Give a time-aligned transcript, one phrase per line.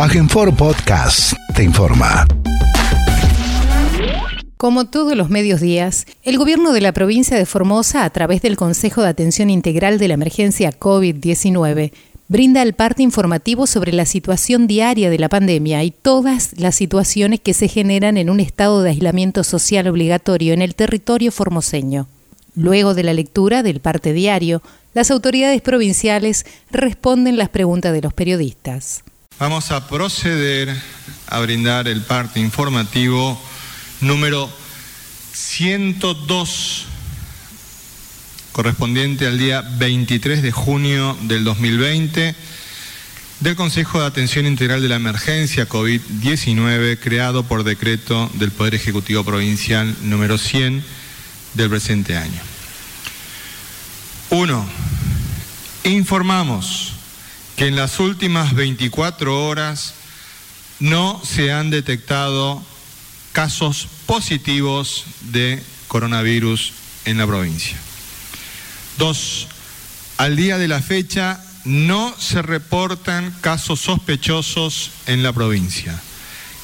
[0.00, 2.24] Agenfor Podcast te informa.
[4.56, 8.56] Como todos los medios días, el gobierno de la provincia de Formosa, a través del
[8.56, 11.90] Consejo de Atención Integral de la Emergencia COVID-19,
[12.28, 17.40] brinda el parte informativo sobre la situación diaria de la pandemia y todas las situaciones
[17.40, 22.06] que se generan en un estado de aislamiento social obligatorio en el territorio formoseño.
[22.54, 24.62] Luego de la lectura del parte diario,
[24.94, 29.02] las autoridades provinciales responden las preguntas de los periodistas.
[29.38, 30.74] Vamos a proceder
[31.28, 33.40] a brindar el parte informativo
[34.00, 34.50] número
[35.32, 36.86] 102,
[38.50, 42.34] correspondiente al día 23 de junio del 2020
[43.38, 49.22] del Consejo de Atención Integral de la Emergencia COVID-19 creado por decreto del Poder Ejecutivo
[49.22, 50.82] Provincial número 100
[51.54, 52.40] del presente año.
[54.30, 54.68] 1.
[55.84, 56.97] Informamos
[57.58, 59.94] que en las últimas 24 horas
[60.78, 62.64] no se han detectado
[63.32, 66.72] casos positivos de coronavirus
[67.04, 67.76] en la provincia.
[68.96, 69.48] Dos,
[70.18, 76.00] al día de la fecha no se reportan casos sospechosos en la provincia.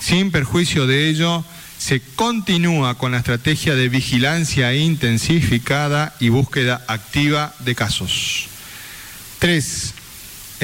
[0.01, 1.45] Sin perjuicio de ello,
[1.77, 8.47] se continúa con la estrategia de vigilancia intensificada y búsqueda activa de casos.
[9.41, 9.95] Tres,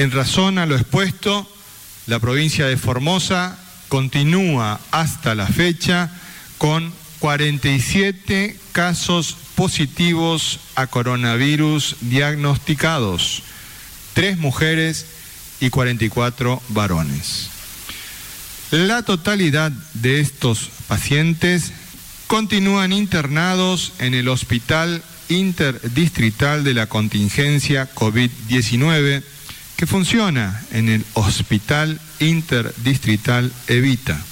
[0.01, 1.47] en razón a lo expuesto,
[2.07, 3.57] la provincia de Formosa
[3.87, 6.09] continúa hasta la fecha
[6.57, 13.43] con 47 casos positivos a coronavirus diagnosticados,
[14.13, 15.05] tres mujeres
[15.59, 17.49] y 44 varones.
[18.71, 21.73] La totalidad de estos pacientes
[22.25, 29.23] continúan internados en el Hospital Interdistrital de la Contingencia COVID-19
[29.81, 34.23] que funciona en el Hospital Interdistrital Evita,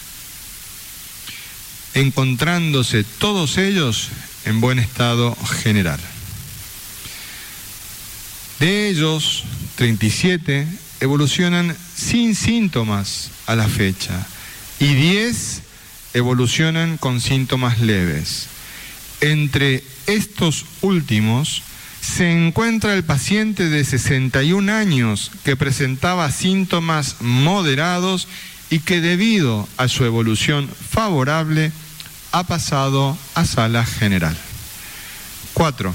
[1.95, 4.09] encontrándose todos ellos
[4.45, 6.00] en buen estado general.
[8.59, 9.44] De ellos,
[9.78, 10.68] 37
[11.00, 14.28] evolucionan sin síntomas a la fecha
[14.79, 15.62] y 10
[16.13, 18.50] evolucionan con síntomas leves.
[19.19, 21.63] Entre estos últimos,
[22.01, 28.27] se encuentra el paciente de 61 años que presentaba síntomas moderados
[28.69, 31.71] y que debido a su evolución favorable
[32.31, 34.35] ha pasado a sala general.
[35.53, 35.93] 4.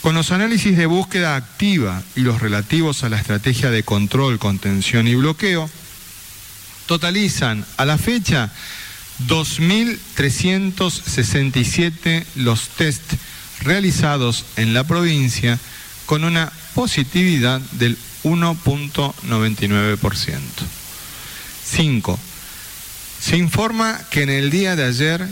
[0.00, 5.06] Con los análisis de búsqueda activa y los relativos a la estrategia de control, contención
[5.06, 5.68] y bloqueo,
[6.86, 8.50] totalizan a la fecha
[9.28, 13.02] 2.367 los test
[13.60, 15.58] realizados en la provincia
[16.06, 20.38] con una positividad del 1.99%.
[21.64, 22.18] 5.
[23.20, 25.26] Se informa que en el día de ayer,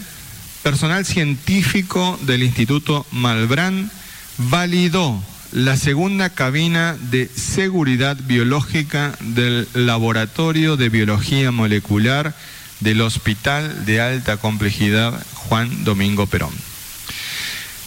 [0.62, 3.91] personal científico del Instituto Malbrán
[4.37, 5.22] validó
[5.53, 12.34] la segunda cabina de seguridad biológica del Laboratorio de Biología Molecular
[12.81, 16.68] del Hospital de Alta Complejidad Juan Domingo Perón.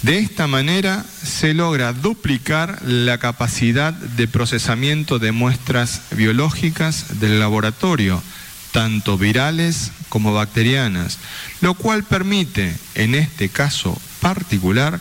[0.01, 8.23] De esta manera se logra duplicar la capacidad de procesamiento de muestras biológicas del laboratorio,
[8.71, 11.19] tanto virales como bacterianas,
[11.61, 14.99] lo cual permite, en este caso particular,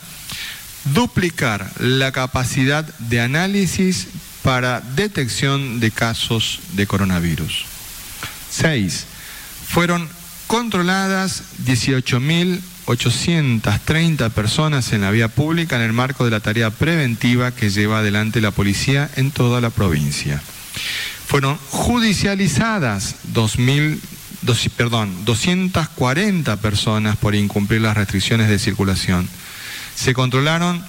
[0.93, 4.09] duplicar la capacidad de análisis
[4.43, 7.65] para detección de casos de coronavirus.
[8.50, 9.06] 6.
[9.66, 10.09] Fueron
[10.47, 12.60] controladas 18.000
[12.91, 18.01] 830 personas en la vía pública en el marco de la tarea preventiva que lleva
[18.01, 20.43] adelante la policía en toda la provincia.
[21.25, 24.01] Fueron judicializadas 2000,
[24.77, 29.28] perdón, 240 personas por incumplir las restricciones de circulación.
[29.95, 30.84] Se controlaron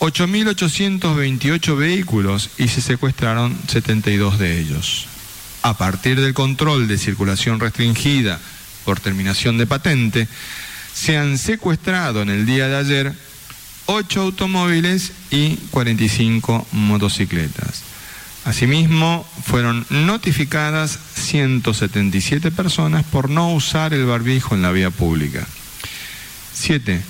[0.00, 5.06] 8.828 vehículos y se secuestraron 72 de ellos.
[5.62, 8.38] A partir del control de circulación restringida
[8.84, 10.28] por terminación de patente,
[10.94, 13.14] se han secuestrado en el día de ayer
[13.86, 17.82] 8 automóviles y 45 motocicletas.
[18.44, 25.46] Asimismo, fueron notificadas 177 personas por no usar el barbijo en la vía pública.
[26.54, 27.02] 7.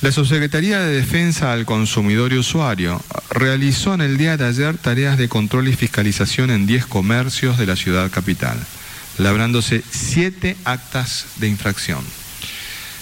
[0.00, 5.18] La Subsecretaría de Defensa al Consumidor y Usuario realizó en el día de ayer tareas
[5.18, 8.58] de control y fiscalización en 10 comercios de la ciudad capital,
[9.18, 12.04] labrándose 7 actas de infracción.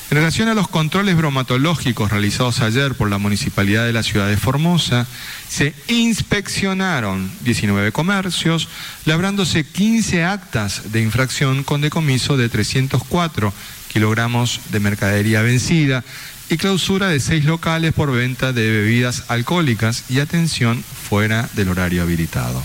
[0.09, 4.37] En relación a los controles bromatológicos realizados ayer por la Municipalidad de la Ciudad de
[4.37, 5.05] Formosa,
[5.49, 8.69] se inspeccionaron 19 comercios,
[9.05, 13.53] labrándose 15 actas de infracción con decomiso de 304
[13.93, 16.05] kilogramos de mercadería vencida
[16.51, 22.03] y clausura de seis locales por venta de bebidas alcohólicas y atención fuera del horario
[22.03, 22.63] habilitado.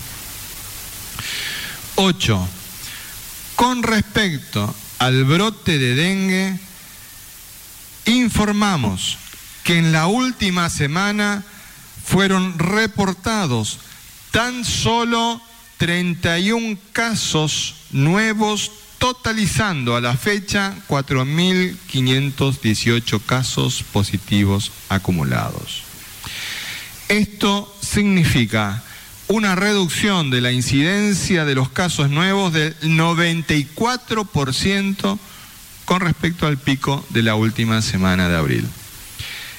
[1.96, 2.48] 8.
[3.56, 6.58] Con respecto al brote de dengue,
[8.06, 9.18] informamos
[9.64, 11.44] que en la última semana
[12.04, 13.78] fueron reportados
[14.30, 15.42] tan solo
[15.78, 25.82] 31 casos nuevos, totalizando a la fecha 4.518 casos positivos acumulados.
[27.08, 28.84] Esto significa
[29.28, 35.18] una reducción de la incidencia de los casos nuevos del 94%
[35.92, 38.66] con respecto al pico de la última semana de abril.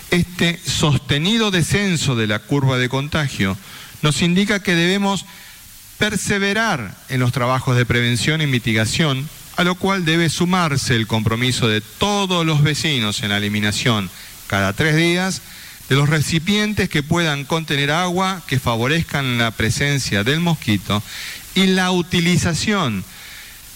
[0.09, 3.55] Este sostenido descenso de la curva de contagio
[4.01, 5.27] nos indica que debemos
[5.99, 11.67] perseverar en los trabajos de prevención y mitigación, a lo cual debe sumarse el compromiso
[11.67, 14.09] de todos los vecinos en la eliminación
[14.47, 15.43] cada tres días
[15.87, 21.03] de los recipientes que puedan contener agua que favorezcan la presencia del mosquito
[21.53, 23.05] y la utilización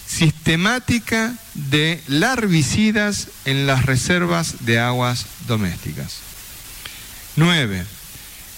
[0.07, 6.18] sistemática de larvicidas en las reservas de aguas domésticas.
[7.36, 7.83] 9.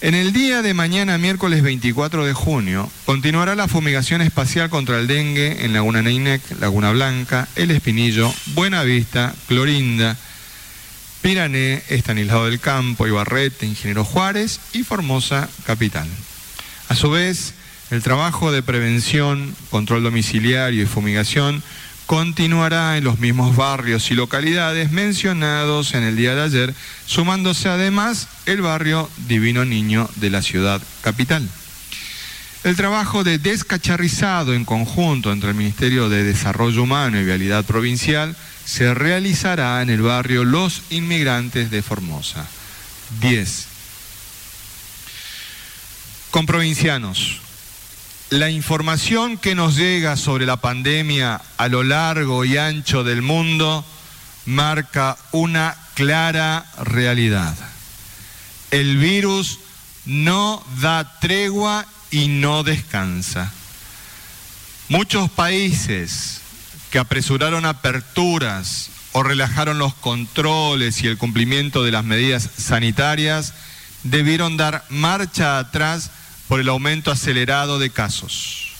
[0.01, 5.07] En el día de mañana, miércoles 24 de junio, continuará la fumigación espacial contra el
[5.07, 10.15] dengue en Laguna Neinec, Laguna Blanca, El Espinillo, Buenavista, Clorinda,
[11.21, 16.07] Pirané, Estanislao del Campo, Ibarrete, Ingeniero Juárez y Formosa Capital.
[16.87, 17.55] A su vez,
[17.91, 21.63] el trabajo de prevención, control domiciliario y fumigación
[22.05, 26.73] continuará en los mismos barrios y localidades mencionados en el día de ayer,
[27.05, 31.47] sumándose además el barrio Divino Niño de la ciudad capital.
[32.63, 38.35] El trabajo de descacharrizado en conjunto entre el Ministerio de Desarrollo Humano y Vialidad Provincial
[38.65, 42.47] se realizará en el barrio Los Inmigrantes de Formosa.
[43.21, 43.67] 10.
[46.31, 47.39] Con provincianos.
[48.29, 53.83] La información que nos llega sobre la pandemia a lo largo y ancho del mundo
[54.45, 57.55] marca una clara realidad.
[58.69, 59.57] El virus
[60.05, 63.51] no da tregua y no descansa.
[64.89, 66.41] Muchos países
[66.91, 73.55] que apresuraron aperturas o relajaron los controles y el cumplimiento de las medidas sanitarias,
[74.03, 76.11] debieron dar marcha atrás
[76.49, 78.71] por el aumento acelerado de casos.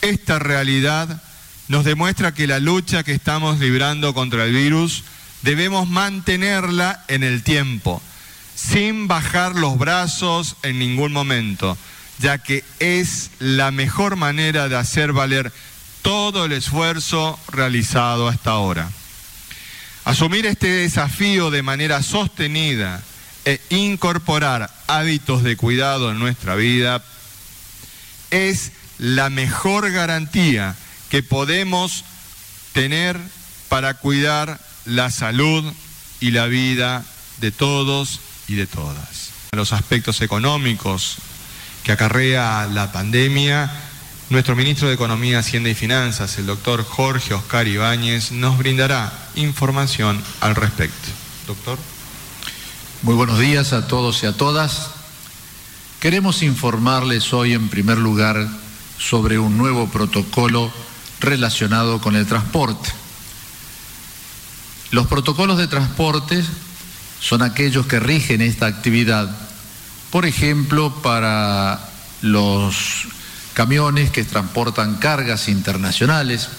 [0.00, 1.22] Esta realidad
[1.68, 5.04] nos demuestra que la lucha que estamos librando contra el virus
[5.42, 8.02] debemos mantenerla en el tiempo,
[8.56, 11.76] sin bajar los brazos en ningún momento,
[12.18, 15.52] ya que es la mejor manera de hacer valer
[16.00, 18.90] todo el esfuerzo realizado hasta ahora.
[20.06, 23.02] Asumir este desafío de manera sostenida
[23.44, 27.02] e incorporar hábitos de cuidado en nuestra vida
[28.30, 30.76] es la mejor garantía
[31.08, 32.04] que podemos
[32.72, 33.18] tener
[33.68, 35.64] para cuidar la salud
[36.20, 37.04] y la vida
[37.40, 39.30] de todos y de todas.
[39.52, 41.16] Los aspectos económicos
[41.84, 43.70] que acarrea la pandemia
[44.30, 50.22] nuestro ministro de Economía, Hacienda y Finanzas, el doctor Jorge Oscar Ibáñez, nos brindará información
[50.40, 51.08] al respecto.
[51.48, 51.78] Doctor.
[53.02, 54.90] Muy buenos días a todos y a todas.
[56.00, 58.46] Queremos informarles hoy en primer lugar
[58.98, 60.70] sobre un nuevo protocolo
[61.18, 62.90] relacionado con el transporte.
[64.90, 66.44] Los protocolos de transporte
[67.20, 69.34] son aquellos que rigen esta actividad.
[70.10, 71.80] Por ejemplo, para
[72.20, 73.06] los
[73.54, 76.50] camiones que transportan cargas internacionales,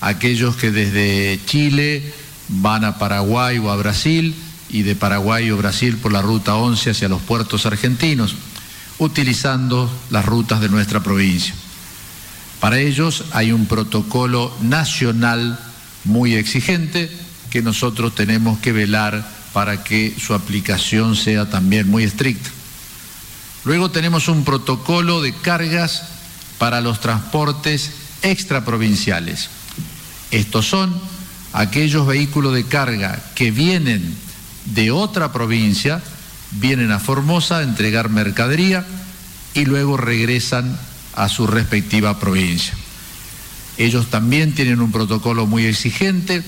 [0.00, 2.12] aquellos que desde Chile
[2.48, 4.34] van a Paraguay o a Brasil
[4.68, 8.34] y de Paraguay o Brasil por la ruta 11 hacia los puertos argentinos,
[8.98, 11.54] utilizando las rutas de nuestra provincia.
[12.60, 15.58] Para ellos hay un protocolo nacional
[16.04, 17.10] muy exigente
[17.50, 22.50] que nosotros tenemos que velar para que su aplicación sea también muy estricta.
[23.64, 26.04] Luego tenemos un protocolo de cargas
[26.58, 27.90] para los transportes
[28.22, 29.48] extraprovinciales.
[30.30, 30.94] Estos son
[31.52, 34.16] aquellos vehículos de carga que vienen
[34.66, 36.02] de otra provincia,
[36.52, 38.84] vienen a Formosa a entregar mercadería
[39.54, 40.76] y luego regresan
[41.14, 42.74] a su respectiva provincia.
[43.78, 46.42] Ellos también tienen un protocolo muy exigente,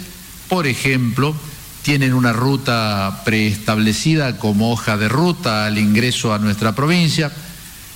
[0.49, 1.35] por ejemplo,
[1.83, 7.33] tienen una ruta preestablecida como hoja de ruta al ingreso a nuestra provincia,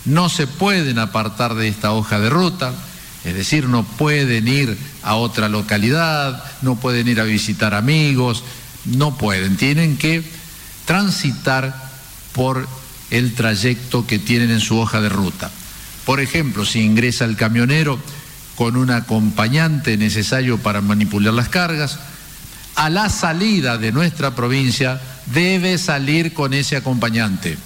[0.04, 2.72] no se pueden apartar de esta hoja de ruta,
[3.24, 8.42] es decir, no pueden ir a otra localidad, no pueden ir a visitar amigos,
[8.84, 10.22] no pueden, tienen que
[10.84, 11.90] transitar
[12.32, 12.66] por
[13.10, 15.50] el trayecto que tienen en su hoja de ruta.
[16.04, 17.98] Por ejemplo, si ingresa el camionero
[18.56, 21.98] con un acompañante necesario para manipular las cargas,
[22.74, 27.58] a la salida de nuestra provincia debe salir con ese acompañante.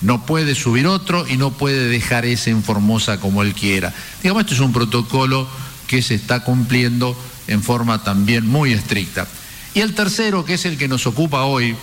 [0.00, 3.92] No puede subir otro y no puede dejar ese en Formosa como él quiera.
[4.22, 5.48] Digamos, esto es un protocolo
[5.86, 7.16] que se está cumpliendo
[7.46, 9.26] en forma también muy estricta.
[9.74, 11.76] Y el tercero, que es el que nos ocupa hoy,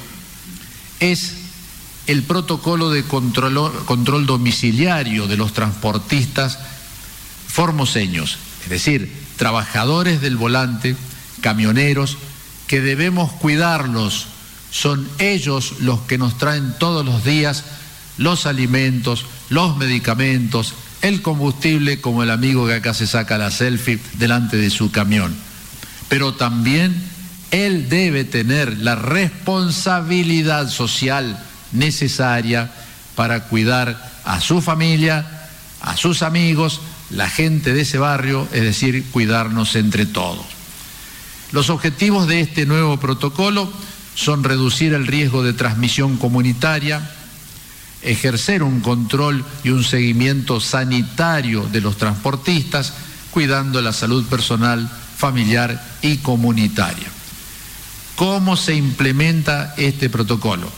[0.99, 1.33] es
[2.07, 6.57] el protocolo de control, domiciliario de los transportistas
[7.47, 10.95] formoseños, es decir, trabajadores del volante,
[11.41, 12.17] camioneros,
[12.67, 14.27] que debemos cuidarlos.
[14.71, 17.65] Son ellos los que nos traen todos los días
[18.17, 23.99] los alimentos, los medicamentos, el combustible, como el amigo que acá se saca la selfie
[24.13, 25.35] delante de su camión.
[26.07, 27.10] Pero también
[27.51, 31.37] él debe tener la responsabilidad social
[31.73, 32.71] necesaria
[33.15, 35.49] para cuidar a su familia,
[35.81, 40.45] a sus amigos, la gente de ese barrio, es decir, cuidarnos entre todos.
[41.51, 43.71] Los objetivos de este nuevo protocolo
[44.15, 47.11] son reducir el riesgo de transmisión comunitaria,
[48.01, 52.93] ejercer un control y un seguimiento sanitario de los transportistas,
[53.31, 57.20] cuidando la salud personal, familiar y comunitaria.
[58.15, 60.71] ¿Cómo se implementa este protocolo?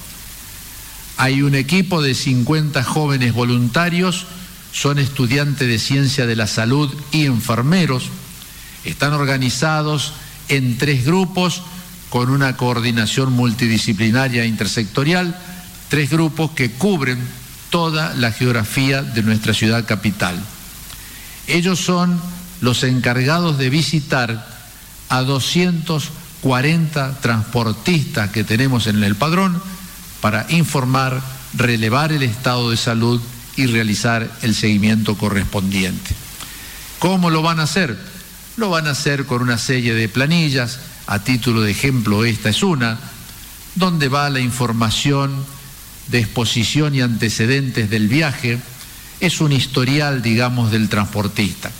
[1.18, 4.26] Hay un equipo de 50 jóvenes voluntarios,
[4.72, 8.06] son estudiantes de ciencia de la salud y enfermeros,
[8.84, 10.14] están organizados
[10.50, 11.62] en tres grupos
[12.10, 15.40] con una coordinación multidisciplinaria e intersectorial,
[15.90, 17.20] tres grupos que cubren
[17.70, 20.40] toda la geografía de nuestra ciudad capital.
[21.48, 22.22] Ellos son
[22.62, 24.48] los encargados de visitar
[25.10, 25.22] a
[26.44, 29.62] 240 transportistas que tenemos en el padrón
[30.22, 31.22] para informar,
[31.54, 33.22] relevar el estado de salud
[33.56, 36.14] y realizar el seguimiento correspondiente.
[37.00, 37.98] ¿Cómo lo van a hacer?
[38.58, 42.62] Lo van a hacer con una serie de planillas, a título de ejemplo esta es
[42.62, 43.00] una,
[43.76, 45.46] donde va la información
[46.08, 48.60] de exposición y antecedentes del viaje,
[49.20, 51.72] es un historial, digamos, del transportista.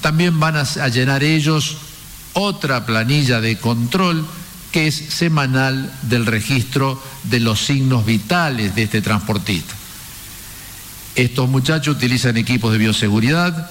[0.00, 1.78] También van a, llenar ellos
[2.38, 4.24] otra planilla de control
[4.70, 9.74] que es semanal del registro de los signos vitales de este transportista.
[11.16, 13.68] Estos muchachos utilizan equipos de bioseguridad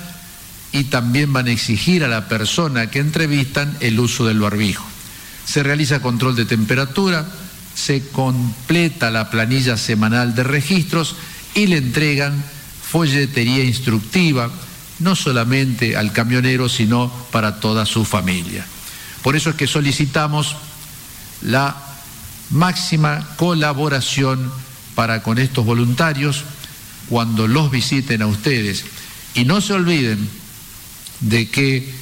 [0.73, 4.85] y también van a exigir a la persona que entrevistan el uso del barbijo.
[5.45, 7.25] Se realiza control de temperatura,
[7.73, 11.15] se completa la planilla semanal de registros
[11.55, 12.43] y le entregan
[12.81, 14.51] folletería instructiva,
[14.99, 18.65] no solamente al camionero, sino para toda su familia.
[19.21, 20.55] Por eso es que solicitamos
[21.41, 21.75] la
[22.49, 24.51] máxima colaboración
[24.95, 26.43] para con estos voluntarios
[27.09, 28.85] cuando los visiten a ustedes.
[29.35, 30.27] Y no se olviden
[31.19, 31.93] de que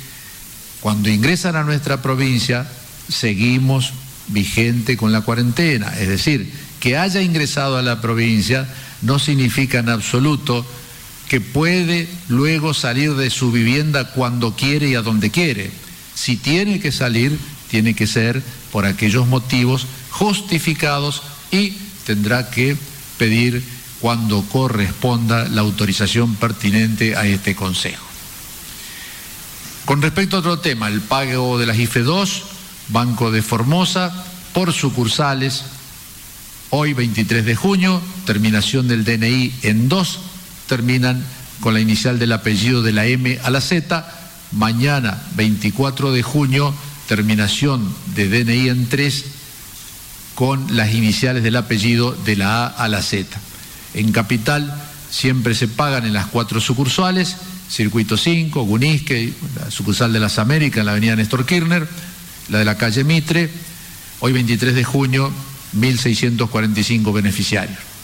[0.81, 2.67] cuando ingresan a nuestra provincia
[3.09, 3.93] seguimos
[4.27, 5.93] vigente con la cuarentena.
[5.99, 8.67] Es decir, que haya ingresado a la provincia
[9.01, 10.65] no significa en absoluto
[11.29, 15.71] que puede luego salir de su vivienda cuando quiere y a donde quiere.
[16.13, 17.37] Si tiene que salir,
[17.69, 18.41] tiene que ser
[18.71, 21.71] por aquellos motivos justificados y
[22.05, 22.77] tendrá que
[23.17, 23.63] pedir
[23.99, 28.05] cuando corresponda la autorización pertinente a este Consejo.
[29.85, 32.43] Con respecto a otro tema, el pago de las IFE 2,
[32.89, 35.63] Banco de Formosa, por sucursales,
[36.69, 40.19] hoy 23 de junio, terminación del DNI en 2,
[40.67, 41.23] terminan
[41.59, 44.05] con la inicial del apellido de la M a la Z,
[44.51, 46.73] mañana 24 de junio,
[47.07, 49.25] terminación de DNI en 3,
[50.35, 53.37] con las iniciales del apellido de la A a la Z.
[53.93, 54.73] En Capital
[55.09, 57.37] siempre se pagan en las cuatro sucursales,
[57.69, 61.87] Circuito 5, Gunisque, la sucursal de las Américas, en la avenida Néstor Kirchner,
[62.49, 63.49] la de la calle Mitre,
[64.19, 65.31] hoy 23 de junio,
[65.77, 67.94] 1.645 beneficiarios.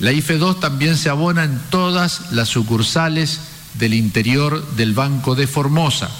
[0.00, 3.40] La IFE 2 también se abona en todas las sucursales
[3.74, 6.10] del interior del Banco de Formosa.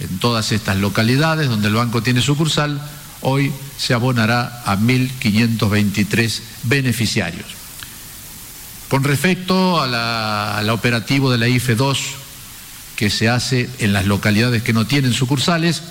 [0.00, 2.80] En todas estas localidades donde el banco tiene sucursal,
[3.22, 7.46] hoy se abonará a 1.523 beneficiarios.
[8.88, 11.98] Con respecto al operativo de la IFE 2
[12.96, 15.82] que se hace en las localidades que no tienen sucursales,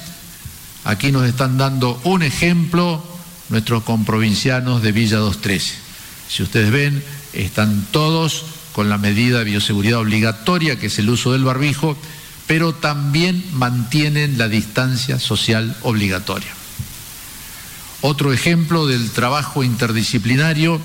[0.85, 3.03] Aquí nos están dando un ejemplo
[3.49, 5.84] nuestros comprovincianos de Villa 213.
[6.29, 7.03] Si ustedes ven,
[7.33, 11.97] están todos con la medida de bioseguridad obligatoria, que es el uso del barbijo,
[12.47, 16.51] pero también mantienen la distancia social obligatoria.
[18.01, 20.79] Otro ejemplo del trabajo interdisciplinario,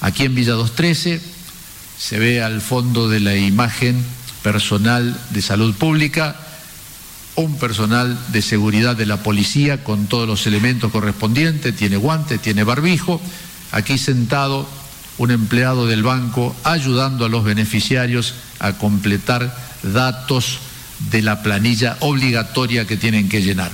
[0.00, 1.20] aquí en Villa 213,
[1.98, 4.04] se ve al fondo de la imagen
[4.42, 6.36] personal de salud pública,
[7.34, 12.62] un personal de seguridad de la policía con todos los elementos correspondientes, tiene guante, tiene
[12.62, 13.20] barbijo,
[13.72, 14.68] aquí sentado
[15.18, 20.58] un empleado del banco ayudando a los beneficiarios a completar datos
[21.10, 23.70] de la planilla obligatoria que tienen que llenar.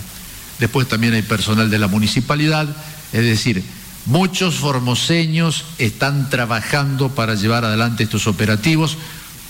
[0.59, 2.69] Después también hay personal de la municipalidad,
[3.13, 3.65] es decir,
[4.07, 8.97] muchos formoseños están trabajando para llevar adelante estos operativos,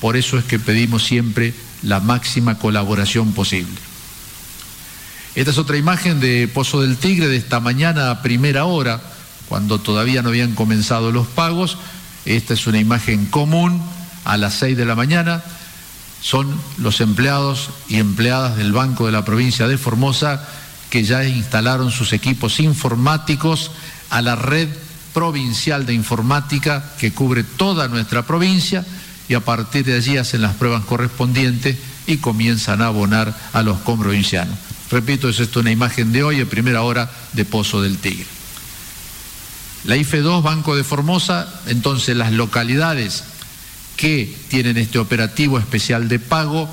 [0.00, 3.72] por eso es que pedimos siempre la máxima colaboración posible.
[5.34, 9.00] Esta es otra imagen de Pozo del Tigre de esta mañana a primera hora,
[9.52, 11.76] cuando todavía no habían comenzado los pagos.
[12.24, 13.82] Esta es una imagen común
[14.24, 15.42] a las seis de la mañana.
[16.22, 20.42] Son los empleados y empleadas del Banco de la provincia de Formosa
[20.88, 23.72] que ya instalaron sus equipos informáticos
[24.08, 24.70] a la red
[25.12, 28.86] provincial de informática que cubre toda nuestra provincia
[29.28, 33.80] y a partir de allí hacen las pruebas correspondientes y comienzan a abonar a los
[33.80, 34.56] comprovincianos.
[34.90, 38.24] Repito, es esto una imagen de hoy, en primera hora, de Pozo del Tigre.
[39.84, 43.24] La IFE 2, Banco de Formosa, entonces las localidades
[43.96, 46.68] que tienen este operativo especial de pago,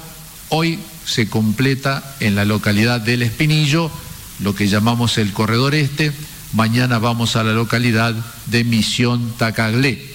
[0.50, 3.92] hoy se completa en la localidad del Espinillo,
[4.40, 6.12] lo que llamamos el Corredor Este,
[6.54, 8.14] mañana vamos a la localidad
[8.46, 10.06] de Misión Tacaglé.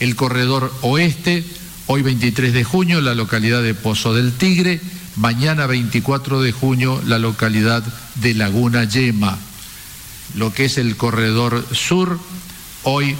[0.00, 1.44] El Corredor Oeste,
[1.86, 4.80] hoy 23 de junio, la localidad de Pozo del Tigre,
[5.16, 7.82] Mañana 24 de junio la localidad
[8.14, 9.36] de Laguna Yema.
[10.34, 12.18] Lo que es el corredor sur,
[12.84, 13.16] hoy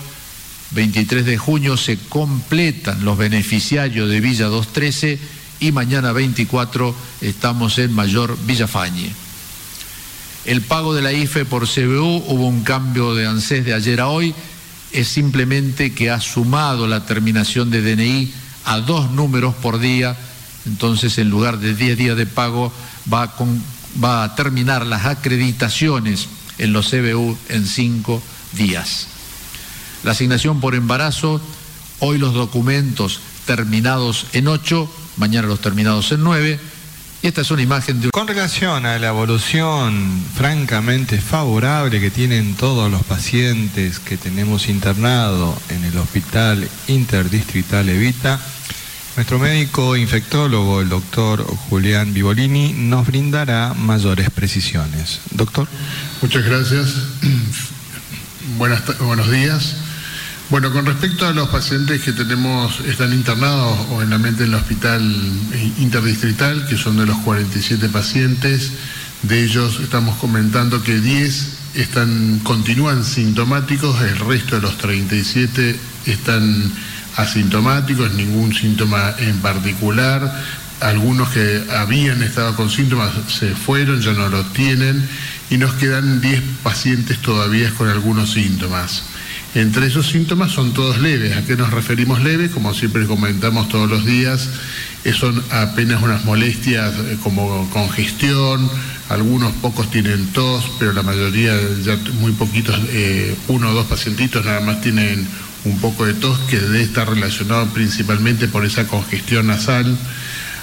[0.72, 5.18] 23 de junio se completan los beneficiarios de Villa 213
[5.60, 9.12] y mañana 24 estamos en Mayor Villafañe.
[10.44, 14.08] El pago de la IFE por CBU hubo un cambio de ANSES de ayer a
[14.08, 14.34] hoy,
[14.92, 18.32] es simplemente que ha sumado la terminación de DNI
[18.64, 20.16] a dos números por día.
[20.66, 22.72] Entonces en lugar de 10 días de pago
[23.12, 23.32] va
[24.22, 26.28] a, terminar las acreditaciones
[26.60, 29.08] en los CBU en 5 días.
[30.04, 31.40] La asignación por embarazo,
[31.98, 36.60] hoy los documentos terminados en 8, mañana los terminados en 9.
[37.22, 38.10] Y esta es una imagen de...
[38.10, 45.56] Con relación a la evolución francamente favorable que tienen todos los pacientes que tenemos internados
[45.68, 48.40] en el Hospital Interdistrital Evita,
[49.16, 55.20] nuestro médico infectólogo, el doctor Julián Vivolini, nos brindará mayores precisiones.
[55.32, 55.68] Doctor.
[56.22, 56.94] Muchas gracias.
[58.58, 59.76] buenos días.
[60.50, 64.54] Bueno, con respecto a los pacientes que tenemos, están internados o en la mente del
[64.54, 65.02] hospital
[65.78, 68.72] interdistrital, que son de los 47 pacientes,
[69.22, 76.72] de ellos estamos comentando que 10 están, continúan sintomáticos, el resto de los 37 están
[77.20, 80.32] asintomáticos, ningún síntoma en particular.
[80.80, 85.06] Algunos que habían estado con síntomas se fueron, ya no lo tienen,
[85.50, 89.02] y nos quedan 10 pacientes todavía con algunos síntomas.
[89.54, 91.36] Entre esos síntomas son todos leves.
[91.36, 92.52] ¿A qué nos referimos leves?
[92.52, 94.48] Como siempre comentamos todos los días,
[95.04, 98.70] eh, son apenas unas molestias eh, como congestión,
[99.08, 104.44] algunos pocos tienen tos, pero la mayoría, ya muy poquitos, eh, uno o dos pacientitos
[104.44, 105.26] nada más tienen
[105.64, 109.96] un poco de tos que debe estar relacionado principalmente por esa congestión nasal.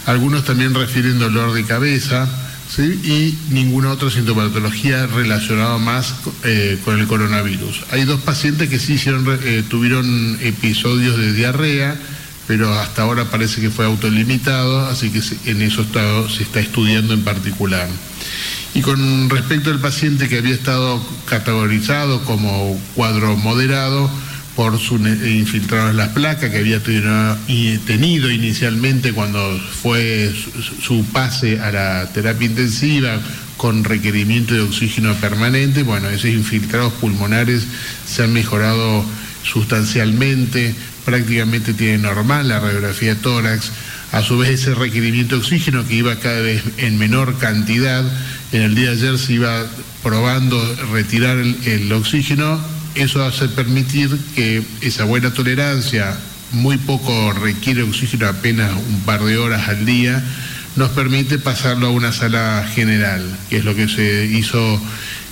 [0.05, 2.27] Algunos también refieren dolor de cabeza
[2.77, 7.83] y ninguna otra sintomatología relacionada más eh, con el coronavirus.
[7.91, 11.95] Hay dos pacientes que sí eh, tuvieron episodios de diarrea,
[12.47, 15.86] pero hasta ahora parece que fue autolimitado, así que en eso
[16.29, 17.88] se está estudiando en particular.
[18.73, 24.10] Y con respecto al paciente que había estado categorizado como cuadro moderado,
[24.57, 30.33] por su infiltrado en las placas que había tenido inicialmente cuando fue
[30.81, 33.19] su pase a la terapia intensiva
[33.55, 35.83] con requerimiento de oxígeno permanente.
[35.83, 37.67] Bueno, esos infiltrados pulmonares
[38.07, 39.05] se han mejorado
[39.43, 40.73] sustancialmente,
[41.05, 43.71] prácticamente tiene normal la radiografía de tórax.
[44.11, 48.03] A su vez ese requerimiento de oxígeno que iba cada vez en menor cantidad,
[48.51, 49.67] en el día de ayer se iba
[50.01, 50.59] probando
[50.91, 52.59] retirar el oxígeno
[52.97, 56.17] eso hace permitir que esa buena tolerancia,
[56.51, 60.23] muy poco requiere oxígeno, apenas un par de horas al día,
[60.75, 64.81] nos permite pasarlo a una sala general, que es lo que se hizo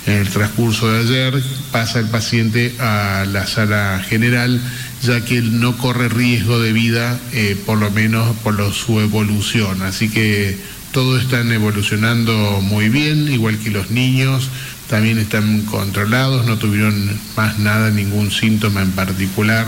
[0.06, 4.60] en el transcurso de ayer, pasa el paciente a la sala general,
[5.02, 9.82] ya que él no corre riesgo de vida, eh, por lo menos por su evolución.
[9.82, 10.56] Así que
[10.92, 14.48] todos están evolucionando muy bien, igual que los niños,
[14.88, 19.66] también están controlados, no tuvieron más nada, ningún síntoma en particular,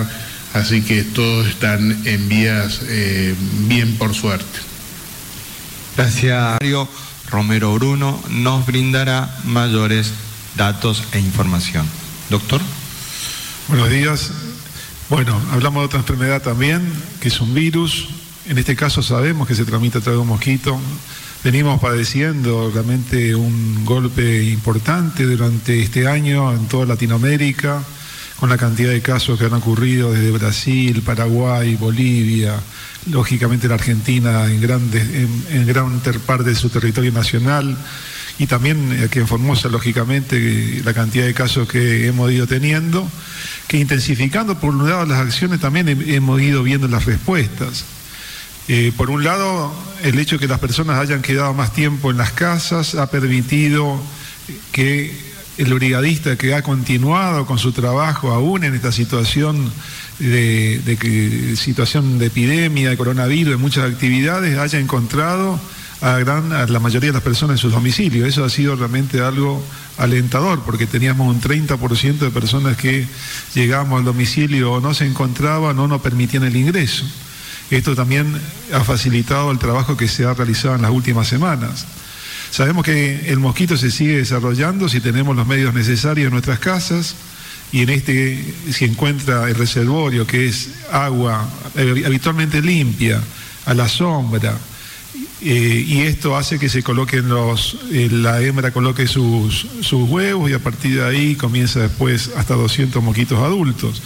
[0.54, 3.34] así que todos están en vías eh,
[3.66, 4.60] bien por suerte.
[5.96, 6.88] Gracias, Mario.
[7.30, 10.12] Romero Bruno nos brindará mayores
[10.56, 11.86] datos e información.
[12.30, 12.60] Doctor.
[13.68, 14.30] Buenos días.
[15.10, 18.08] Bueno, hablamos de otra enfermedad también, que es un virus.
[18.46, 20.80] En este caso sabemos que se transmite a través de un mosquito.
[21.44, 27.80] Venimos padeciendo realmente un golpe importante durante este año en toda Latinoamérica,
[28.40, 32.56] con la cantidad de casos que han ocurrido desde Brasil, Paraguay, Bolivia,
[33.06, 37.76] lógicamente la Argentina en, gran parte de su territorio nacional
[38.40, 43.08] y también aquí en Formosa, lógicamente, la cantidad de casos que hemos ido teniendo,
[43.68, 47.84] que intensificando por un lado las acciones también hemos ido viendo las respuestas.
[48.68, 52.18] Eh, por un lado, el hecho de que las personas hayan quedado más tiempo en
[52.18, 53.98] las casas ha permitido
[54.72, 59.72] que el brigadista que ha continuado con su trabajo aún en esta situación
[60.18, 65.58] de, situación de epidemia, de coronavirus, de muchas actividades, haya encontrado
[66.02, 68.28] a, gran, la mayoría de las personas en sus domicilios.
[68.28, 69.64] Eso ha sido realmente algo
[69.96, 73.06] alentador, porque teníamos un 30% de personas que
[73.54, 77.04] llegábamos al domicilio o no se encontraban o no permitían el ingreso.
[77.70, 78.34] Esto también
[78.72, 81.86] ha facilitado el trabajo que se ha realizado en las últimas semanas.
[82.50, 87.14] Sabemos que el mosquito se sigue desarrollando si tenemos los medios necesarios en nuestras casas
[87.70, 93.20] y en este se encuentra el reservorio que es agua eh, habitualmente limpia,
[93.66, 94.56] a la sombra,
[95.40, 100.50] eh, y esto hace que se coloquen los, eh, la hembra coloque sus, sus, huevos
[100.50, 104.02] y a partir de ahí comienza después hasta 200 moquitos adultos.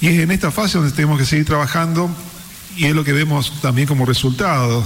[0.00, 2.08] Y es en esta fase donde tenemos que seguir trabajando
[2.80, 4.82] y es lo que vemos también como resultado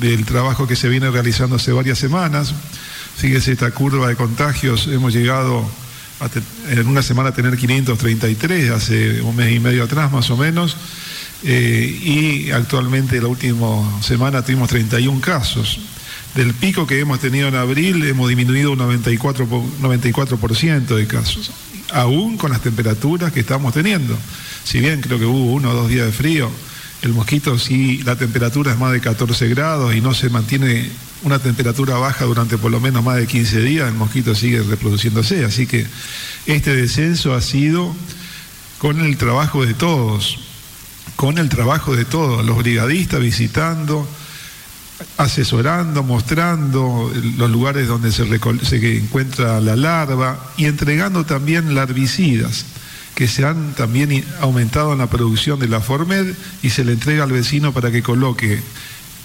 [0.00, 2.52] del trabajo que se viene realizando hace varias semanas.
[3.16, 5.64] Fíjese esta curva de contagios, hemos llegado
[6.68, 10.76] en una semana a tener 533, hace un mes y medio atrás más o menos
[11.44, 15.78] eh, y actualmente la última semana tuvimos 31 casos.
[16.34, 21.52] Del pico que hemos tenido en abril hemos disminuido un 94%, 94 de casos,
[21.92, 24.18] aún con las temperaturas que estamos teniendo.
[24.64, 26.50] Si bien creo que hubo uno o dos días de frío,
[27.02, 30.90] el mosquito si la temperatura es más de 14 grados y no se mantiene
[31.22, 35.44] una temperatura baja durante por lo menos más de 15 días, el mosquito sigue reproduciéndose.
[35.44, 35.86] Así que
[36.46, 37.94] este descenso ha sido
[38.78, 40.38] con el trabajo de todos
[41.16, 44.06] con el trabajo de todos, los brigadistas visitando,
[45.16, 48.26] asesorando, mostrando los lugares donde se,
[48.62, 52.66] se, encuentra la larva y entregando también larvicidas
[53.16, 57.24] que se han también aumentado en la producción de la Formed y se le entrega
[57.24, 58.60] al vecino para que coloque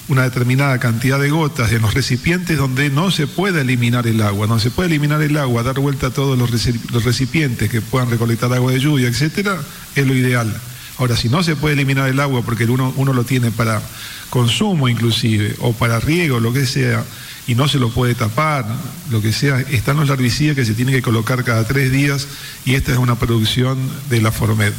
[0.08, 4.48] una determinada cantidad de gotas en los recipientes donde no se puede eliminar el agua,
[4.48, 8.52] no se puede eliminar el agua, dar vuelta a todos los recipientes que puedan recolectar
[8.54, 9.58] agua de lluvia, etcétera,
[9.94, 10.56] es lo ideal.
[10.98, 13.82] Ahora, si no se puede eliminar el agua porque uno, uno lo tiene para
[14.30, 17.04] consumo inclusive, o para riego, lo que sea,
[17.48, 18.66] y no se lo puede tapar,
[19.10, 22.28] lo que sea, están los larvicidas que se tienen que colocar cada tres días
[22.66, 23.78] y esta es una producción
[24.10, 24.74] de la Formed.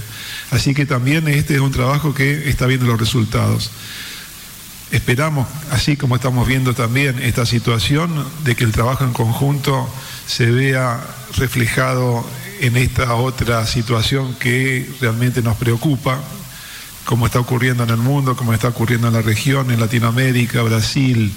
[0.51, 3.71] Así que también este es un trabajo que está viendo los resultados.
[4.91, 9.89] Esperamos, así como estamos viendo también esta situación, de que el trabajo en conjunto
[10.27, 11.03] se vea
[11.37, 12.25] reflejado
[12.61, 16.21] en esta otra situación que realmente nos preocupa,
[17.07, 21.33] como está ocurriendo en el mundo, como está ocurriendo en la región, en Latinoamérica, Brasil,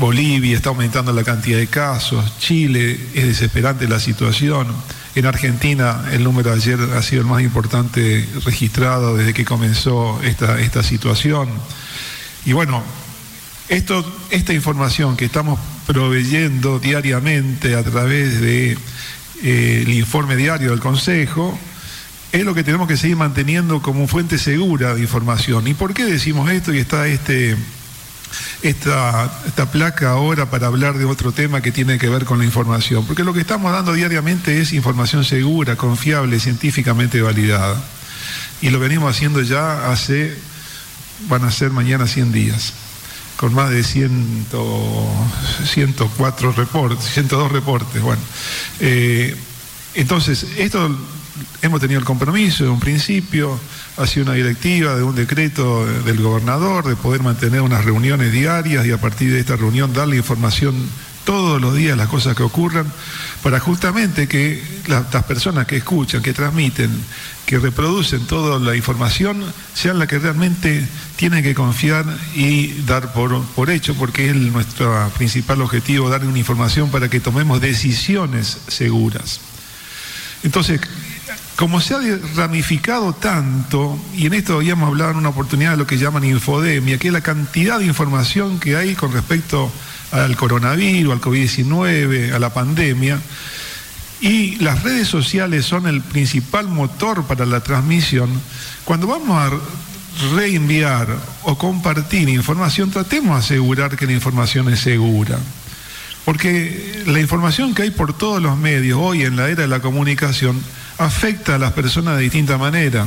[0.00, 4.66] Bolivia, está aumentando la cantidad de casos, Chile, es desesperante la situación.
[5.14, 10.18] En Argentina el número de ayer ha sido el más importante registrado desde que comenzó
[10.22, 11.50] esta, esta situación.
[12.46, 12.82] Y bueno,
[13.68, 18.78] esto, esta información que estamos proveyendo diariamente a través de
[19.42, 21.58] eh, informe diario del Consejo,
[22.32, 25.66] es lo que tenemos que seguir manteniendo como fuente segura de información.
[25.68, 27.56] ¿Y por qué decimos esto y está este,
[28.62, 32.44] esta, esta placa ahora para hablar de otro tema que tiene que ver con la
[32.44, 33.06] información?
[33.06, 37.82] Porque lo que estamos dando diariamente es información segura, confiable, científicamente validada.
[38.60, 40.36] Y lo venimos haciendo ya hace,
[41.28, 42.72] van a ser mañana 100 días
[43.40, 44.48] con más de 100,
[45.64, 48.02] 104 reportes, 102 reportes.
[48.02, 48.20] Bueno,
[48.80, 49.34] eh,
[49.94, 50.94] entonces, esto
[51.62, 53.58] hemos tenido el compromiso de un principio,
[53.96, 58.86] ha sido una directiva de un decreto del gobernador de poder mantener unas reuniones diarias
[58.86, 60.74] y a partir de esta reunión darle información
[61.24, 62.90] todos los días las cosas que ocurran,
[63.42, 66.90] para justamente que las personas que escuchan, que transmiten,
[67.46, 73.44] que reproducen toda la información, sean las que realmente tienen que confiar y dar por,
[73.54, 79.40] por hecho, porque es nuestro principal objetivo, dar una información para que tomemos decisiones seguras.
[80.42, 80.80] Entonces,
[81.60, 81.98] como se ha
[82.36, 86.96] ramificado tanto, y en esto habíamos hablado en una oportunidad de lo que llaman infodemia,
[86.96, 89.70] que es la cantidad de información que hay con respecto
[90.10, 93.20] al coronavirus, al COVID-19, a la pandemia,
[94.22, 98.30] y las redes sociales son el principal motor para la transmisión,
[98.86, 99.50] cuando vamos a
[100.34, 105.38] reenviar o compartir información, tratemos de asegurar que la información es segura.
[106.24, 109.80] Porque la información que hay por todos los medios hoy en la era de la
[109.80, 110.58] comunicación
[111.00, 113.06] afecta a las personas de distinta manera.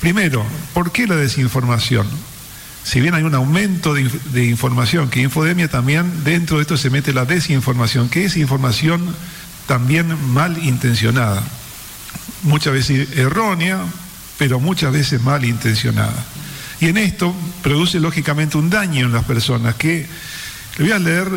[0.00, 0.44] Primero,
[0.74, 2.06] ¿por qué la desinformación?
[2.84, 7.12] Si bien hay un aumento de, información que infodemia, también dentro de esto se mete
[7.12, 9.14] la desinformación, que es información
[9.66, 11.42] también mal intencionada.
[12.42, 13.78] Muchas veces errónea,
[14.36, 16.24] pero muchas veces mal intencionada.
[16.80, 20.06] Y en esto produce lógicamente un daño en las personas que,
[20.76, 21.28] le voy a leer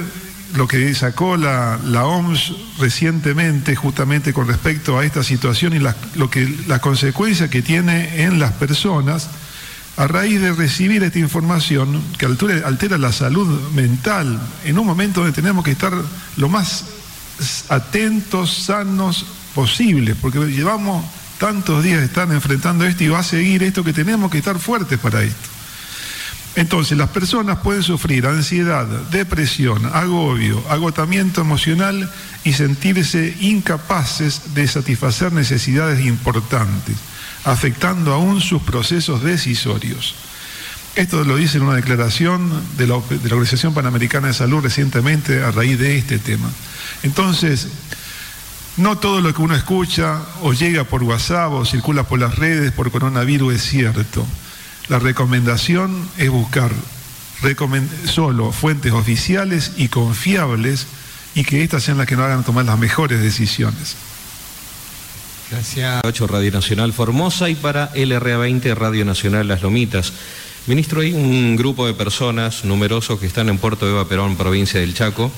[0.55, 6.29] lo que sacó la, OMS recientemente justamente con respecto a esta situación y la, lo
[6.29, 9.29] que, la consecuencia que tiene en las personas
[9.97, 15.21] a raíz de recibir esta información que altera, altera la salud mental en un momento
[15.21, 15.93] donde tenemos que estar
[16.37, 16.85] lo más
[17.69, 21.05] atentos, sanos posible, porque llevamos
[21.39, 24.59] tantos días de estar enfrentando esto y va a seguir esto que tenemos que estar
[24.59, 25.49] fuertes para esto.
[26.55, 32.11] Entonces, las personas pueden sufrir ansiedad, depresión, agobio, agotamiento emocional
[32.43, 36.97] y sentirse incapaces de satisfacer necesidades importantes,
[37.45, 40.15] afectando aún sus procesos decisorios.
[40.95, 45.41] Esto lo dice en una declaración de la, de la Organización Panamericana de Salud recientemente
[45.41, 46.49] a raíz de este tema.
[47.01, 47.69] Entonces,
[48.75, 52.73] no todo lo que uno escucha o llega por WhatsApp o circula por las redes
[52.73, 54.27] por coronavirus es cierto.
[54.87, 56.71] La recomendación es buscar
[58.05, 60.87] solo fuentes oficiales y confiables
[61.33, 63.95] y que éstas sean las que nos hagan tomar las mejores decisiones.
[65.49, 66.01] Gracias.
[66.05, 70.13] 8 Radio Nacional Formosa y para LRA20 Radio Nacional Las Lomitas.
[70.67, 74.93] Ministro, hay un grupo de personas numerosos que están en Puerto Eva Perón, provincia del
[74.93, 75.31] Chaco,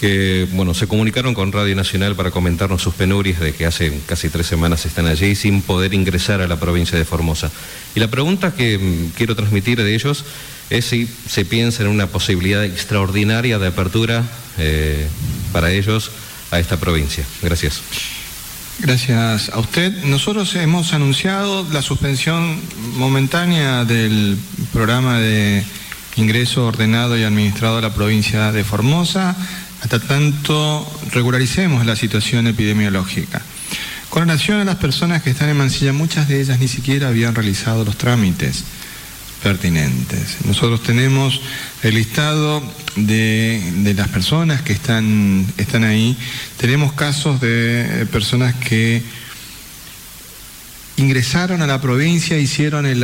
[0.00, 4.30] que bueno, se comunicaron con Radio Nacional para comentarnos sus penurias de que hace casi
[4.30, 7.50] tres semanas están allí sin poder ingresar a la provincia de Formosa.
[7.94, 10.24] Y la pregunta que mm, quiero transmitir de ellos
[10.70, 14.24] es si se piensa en una posibilidad extraordinaria de apertura
[14.56, 15.06] eh,
[15.52, 16.10] para ellos
[16.50, 17.26] a esta provincia.
[17.42, 17.82] Gracias.
[18.78, 19.92] Gracias a usted.
[20.04, 22.58] Nosotros hemos anunciado la suspensión
[22.96, 24.38] momentánea del
[24.72, 25.62] programa de
[26.16, 29.36] ingreso ordenado y administrado a la provincia de Formosa
[29.80, 33.42] hasta tanto regularicemos la situación epidemiológica.
[34.10, 37.34] Con relación a las personas que están en Mansilla, muchas de ellas ni siquiera habían
[37.34, 38.64] realizado los trámites
[39.42, 40.38] pertinentes.
[40.44, 41.40] Nosotros tenemos
[41.82, 42.62] el listado
[42.96, 46.16] de, las personas que están, están ahí.
[46.56, 49.02] Tenemos casos de personas que
[50.96, 53.00] ingresaron a la provincia, hicieron el,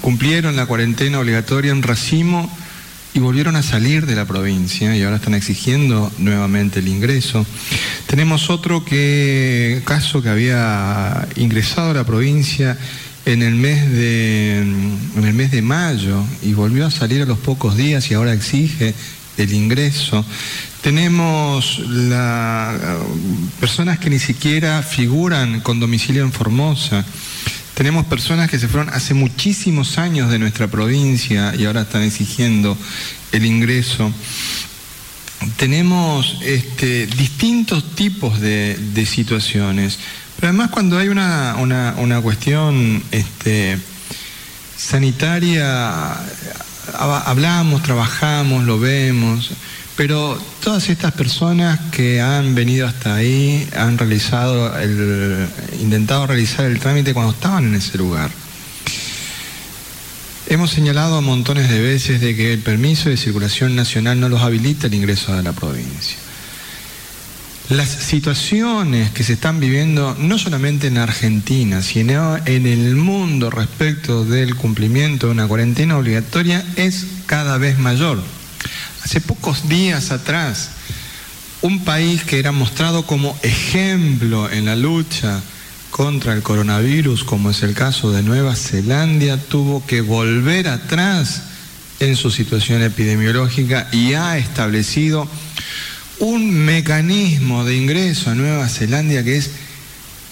[0.00, 2.54] cumplieron la cuarentena obligatoria en racimo
[3.14, 7.46] y volvieron a salir de la provincia y ahora están exigiendo nuevamente el ingreso.
[8.06, 12.76] Tenemos otro que, caso que había ingresado a la provincia
[13.24, 17.38] en el mes de, en el mes de mayo y volvió a salir a los
[17.38, 18.94] pocos días y ahora exige
[19.38, 20.24] el ingreso.
[20.82, 22.98] Tenemos la,
[23.60, 27.04] personas que ni siquiera figuran con domicilio en Formosa.
[27.74, 32.78] Tenemos personas que se fueron hace muchísimos años de nuestra provincia y ahora están exigiendo
[33.32, 34.12] el ingreso.
[35.56, 39.98] Tenemos este, distintos tipos de, situaciones,
[40.36, 43.76] pero además cuando hay una, cuestión este,
[44.76, 46.16] sanitaria,
[46.98, 49.50] hablamos, trabajamos, lo vemos.
[49.96, 55.46] Pero todas estas personas que han venido hasta ahí han realizado el,
[55.80, 58.30] intentado realizar el trámite cuando estaban en ese lugar.
[60.46, 64.88] Hemos señalado montones de veces de que el permiso de circulación nacional no los habilita
[64.88, 66.23] el ingreso a la provincia.
[67.70, 74.26] Las situaciones que se están viviendo no solamente en Argentina, sino en el mundo respecto
[74.26, 78.22] del cumplimiento de una cuarentena obligatoria es cada vez mayor.
[79.02, 80.72] Hace pocos días atrás,
[81.62, 85.40] un país que era mostrado como ejemplo en la lucha
[85.90, 91.44] contra el coronavirus, como es el caso de Nueva Zelanda, tuvo que volver atrás
[91.98, 95.26] en su situación epidemiológica y ha establecido
[96.20, 99.50] un mecanismo de ingreso a Nueva Zelanda que es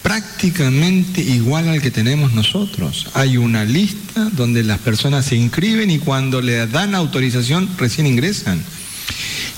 [0.02, 3.08] prácticamente igual al que tenemos nosotros.
[3.14, 8.62] Hay una lista donde las personas se inscriben y cuando le dan autorización recién ingresan.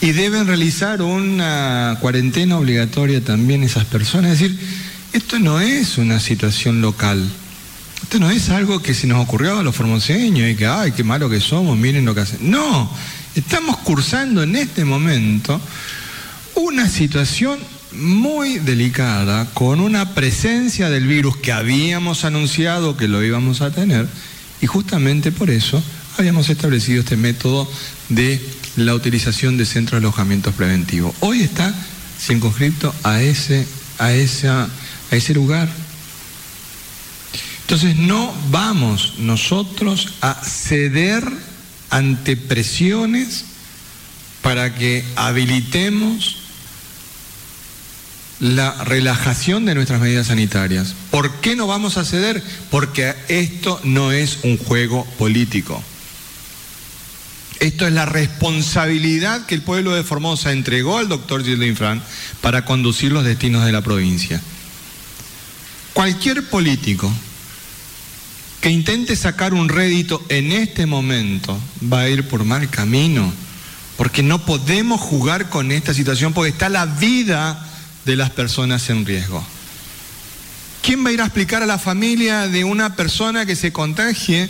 [0.00, 4.32] Y deben realizar una cuarentena obligatoria también esas personas.
[4.32, 4.58] Es decir,
[5.12, 7.26] esto no es una situación local.
[8.02, 11.02] Esto no es algo que se nos ocurrió a los formoseños y que, ay, qué
[11.04, 12.50] malo que somos, miren lo que hacen.
[12.50, 12.90] No,
[13.34, 15.58] estamos cursando en este momento
[16.54, 17.58] una situación
[17.92, 24.08] muy delicada con una presencia del virus que habíamos anunciado que lo íbamos a tener
[24.60, 25.82] y justamente por eso
[26.18, 27.70] habíamos establecido este método
[28.08, 28.40] de
[28.76, 31.14] la utilización de centros de alojamientos preventivos.
[31.20, 31.72] Hoy está
[32.18, 33.66] circunscrito a ese,
[33.98, 35.68] a, a ese lugar.
[37.62, 41.24] Entonces no vamos nosotros a ceder
[41.90, 43.44] ante presiones
[44.42, 46.43] para que habilitemos
[48.44, 50.94] la relajación de nuestras medidas sanitarias.
[51.10, 52.42] ¿Por qué no vamos a ceder?
[52.70, 55.82] Porque esto no es un juego político.
[57.58, 62.02] Esto es la responsabilidad que el pueblo de Formosa entregó al doctor Gilles Infran
[62.42, 64.42] para conducir los destinos de la provincia.
[65.94, 67.10] Cualquier político
[68.60, 71.58] que intente sacar un rédito en este momento
[71.90, 73.32] va a ir por mal camino,
[73.96, 77.70] porque no podemos jugar con esta situación, porque está la vida
[78.04, 79.44] de las personas en riesgo.
[80.82, 84.48] ¿Quién va a ir a explicar a la familia de una persona que se contagie,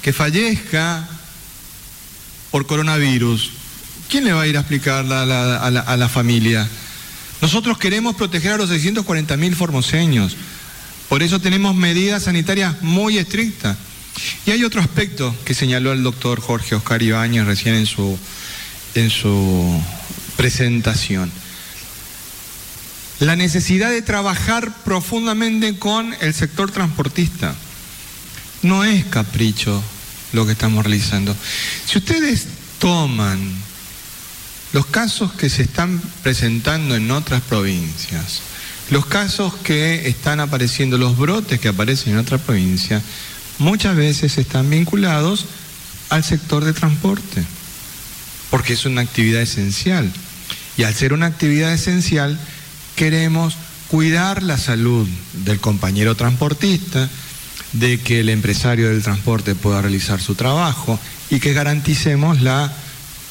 [0.00, 1.06] que fallezca
[2.50, 3.50] por coronavirus?
[4.08, 6.66] ¿Quién le va a ir a explicar a la, familia?
[7.42, 10.36] Nosotros queremos proteger a los 640 mil formoseños.
[11.10, 13.76] Por eso tenemos medidas sanitarias muy estrictas.
[14.46, 18.18] Y hay otro aspecto que señaló el doctor Jorge Oscar Ibáñez recién en su,
[18.94, 19.82] en su
[20.36, 21.30] presentación
[23.20, 27.54] la necesidad de trabajar profundamente con el sector transportista.
[28.62, 29.82] No es capricho
[30.32, 31.36] lo que estamos realizando.
[31.86, 32.46] Si ustedes
[32.78, 33.38] toman
[34.72, 38.40] los casos que se están presentando en otras provincias,
[38.90, 43.00] los casos que están apareciendo, los brotes que aparecen en otra provincia,
[43.58, 45.46] muchas veces están vinculados
[46.10, 47.44] al sector de transporte,
[48.50, 50.12] porque es una actividad esencial.
[50.76, 52.38] Y al ser una actividad esencial,
[52.96, 53.56] queremos
[53.88, 55.08] cuidar la salud
[55.44, 57.08] del compañero transportista,
[57.72, 60.98] de que el empresario del transporte pueda realizar su trabajo
[61.30, 62.38] y que garanticemos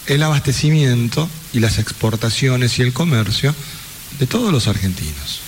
[0.08, 3.56] el abastecimiento y las exportaciones y el comercio
[4.20, 5.40] de todos los argentinos.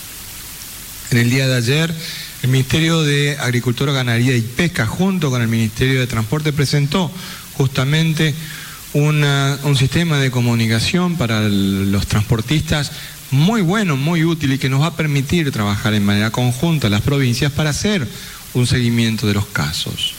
[1.11, 1.93] En el día de ayer,
[2.41, 7.11] el Ministerio de Agricultura, Ganadería y Pesca, junto con el Ministerio de Transporte, presentó
[7.53, 8.33] justamente
[8.93, 12.91] un sistema de comunicación para los transportistas
[13.31, 17.01] muy bueno, muy útil y que nos va a permitir trabajar en manera conjunta las
[17.01, 18.07] provincias para hacer
[18.53, 20.13] un seguimiento de los casos.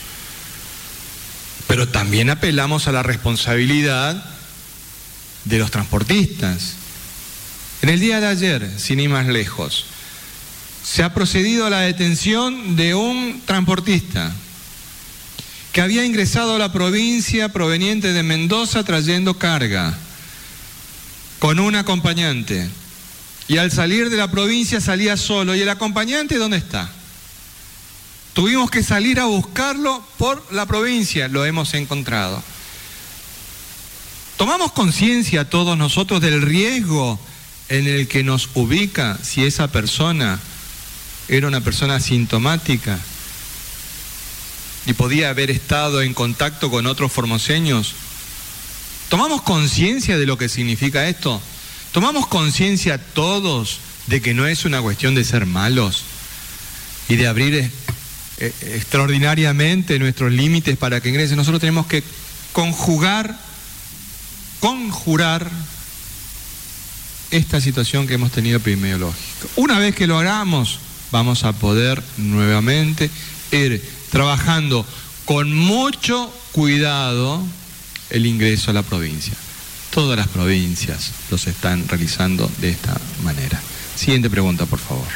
[1.67, 4.23] Pero también apelamos a la responsabilidad
[5.45, 6.75] de los transportistas.
[7.81, 9.85] En el día de ayer, sin ir más lejos,
[10.83, 14.33] se ha procedido a la detención de un transportista
[15.73, 19.97] que había ingresado a la provincia proveniente de Mendoza trayendo carga
[21.39, 22.67] con un acompañante.
[23.47, 25.55] Y al salir de la provincia salía solo.
[25.55, 26.89] ¿Y el acompañante dónde está?
[28.33, 31.27] Tuvimos que salir a buscarlo por la provincia.
[31.27, 32.43] Lo hemos encontrado.
[34.35, 37.19] ¿Tomamos conciencia todos nosotros del riesgo
[37.69, 40.39] en el que nos ubica si esa persona
[41.27, 42.99] era una persona asintomática
[44.85, 47.95] y podía haber estado en contacto con otros formoseños?
[49.09, 51.41] ¿Tomamos conciencia de lo que significa esto?
[51.97, 56.03] ¿Tomamos conciencia todos de que no es una cuestión de ser malos
[57.09, 57.71] y de abrir eh,
[58.37, 61.37] eh, extraordinariamente nuestros límites para que ingresen?
[61.37, 62.03] Nosotros tenemos que
[62.53, 63.35] conjugar,
[64.59, 65.49] conjurar
[67.31, 69.47] esta situación que hemos tenido epidemiológica.
[69.55, 70.77] Una vez que lo hagamos,
[71.11, 73.09] vamos a poder nuevamente
[73.51, 74.85] ir trabajando
[75.25, 77.41] con mucho cuidado
[78.11, 79.33] el ingreso a la provincia.
[79.91, 83.59] Todas las provincias los están realizando de esta manera.
[83.95, 85.07] Siguiente pregunta, por favor.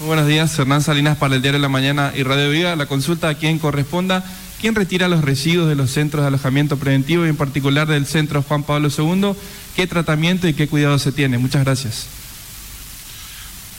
[0.00, 2.74] Muy buenos días, Hernán Salinas para el Diario de la Mañana y Radio Viva.
[2.74, 4.24] La consulta a quien corresponda.
[4.60, 8.42] ¿Quién retira los residuos de los centros de alojamiento preventivo y en particular del centro
[8.42, 9.34] Juan Pablo II?
[9.76, 11.38] ¿Qué tratamiento y qué cuidado se tiene?
[11.38, 12.06] Muchas gracias.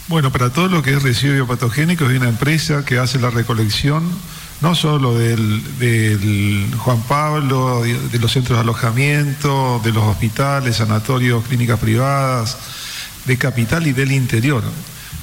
[0.07, 4.03] Bueno, para todo lo que es residuo biopatogénico hay una empresa que hace la recolección
[4.65, 11.79] no solo del, Juan Pablo, de los centros de alojamiento, de los hospitales, sanatorios, clínicas
[11.79, 12.57] privadas,
[13.25, 14.63] de capital y del interior.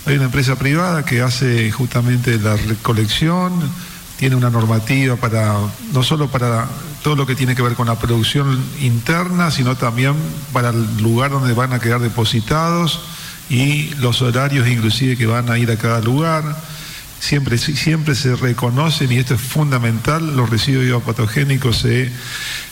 [0.06, 3.52] Hay una empresa privada que hace justamente la recolección,
[4.16, 5.56] tiene una normativa para,
[5.92, 6.68] no solo para
[7.02, 10.14] todo lo que tiene que ver con la producción interna, sino también
[10.52, 13.00] para el lugar donde van a quedar depositados
[13.50, 16.44] y los horarios inclusive que van a ir a cada lugar.
[17.22, 22.10] Siempre, siempre se reconocen, y esto es fundamental, los residuos biopatogénicos se,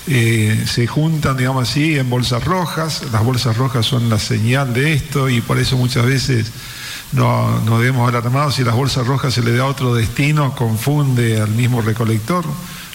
[0.08, 3.04] eh, se juntan, digamos así, en bolsas rojas.
[3.12, 6.50] Las bolsas rojas son la señal de esto y por eso muchas veces
[7.12, 11.50] no, no debemos alarmados si las bolsas rojas se le da otro destino, confunde al
[11.50, 12.44] mismo recolector.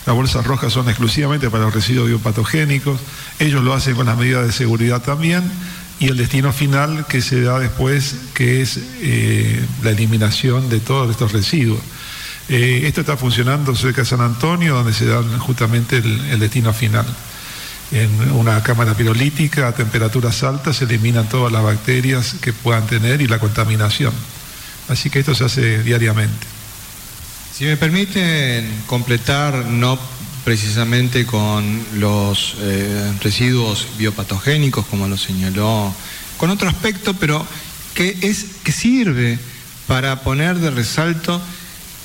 [0.05, 2.99] Las bolsas rojas son exclusivamente para los residuos biopatogénicos.
[3.39, 5.49] Ellos lo hacen con las medidas de seguridad también
[5.99, 11.09] y el destino final que se da después, que es eh, la eliminación de todos
[11.09, 11.79] estos residuos.
[12.47, 17.05] Eh, esto está funcionando cerca de San Antonio, donde se da justamente el, destino final.
[17.91, 23.21] En una cámara pirolítica a temperaturas altas se eliminan todas las bacterias que puedan tener
[23.21, 24.13] y la contaminación.
[24.89, 26.45] Así que esto se hace diariamente.
[27.53, 29.97] Si me permiten completar, no
[30.45, 35.91] precisamente con los eh, residuos biopatogénicos, como lo señaló,
[36.37, 37.45] con otro aspecto, pero
[37.95, 39.39] que, es, que sirve
[39.87, 41.41] para poner de resalto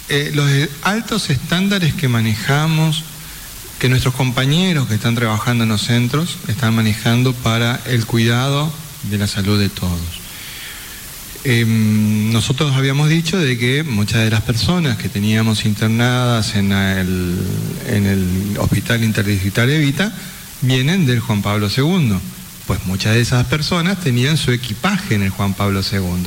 [0.09, 0.51] eh, los
[0.83, 3.05] altos estándares que manejamos,
[3.79, 8.73] que nuestros compañeros que están trabajando en los centros están manejando para el cuidado
[9.05, 10.20] de la salud de todos.
[11.43, 18.57] Em, nosotros habíamos dicho de que muchas de las personas que teníamos internadas en el,
[18.59, 20.13] Hospital Interdistrital Evita
[20.61, 22.19] vienen del Juan Pablo II.
[22.67, 26.27] Pues muchas de esas personas tenían su equipaje en el Juan Pablo II.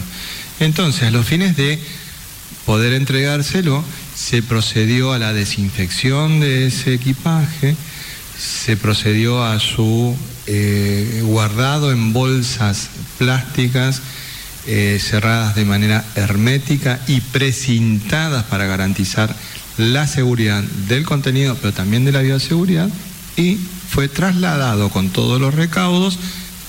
[0.59, 1.79] Entonces, a los fines de
[2.65, 3.83] poder entregárselo,
[4.15, 7.75] se procedió a la desinfección de ese equipaje,
[8.37, 10.15] se procedió a su
[10.47, 12.89] eh, guardado en bolsas
[13.19, 14.01] plásticas,
[14.65, 19.35] eh, cerradas de manera hermética y precintadas para garantizar
[19.77, 22.89] la seguridad del contenido, pero también de la bioseguridad,
[23.35, 23.57] y
[23.89, 26.17] fue trasladado con todos los recaudos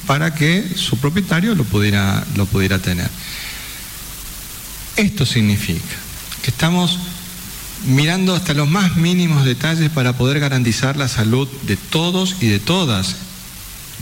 [0.07, 3.09] para que su propietario lo pudiera, lo pudiera tener.
[4.97, 5.97] Esto significa
[6.43, 6.99] que estamos
[7.87, 12.59] mirando hasta los más mínimos detalles para poder garantizar la salud de todos y de
[12.59, 13.17] todas